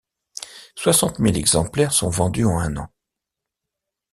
Soixante 0.73 1.19
mille 1.19 1.37
exemplaires 1.37 1.93
sont 1.93 2.09
vendus 2.09 2.43
en 2.43 2.57
un 2.57 2.75
an. 2.77 2.87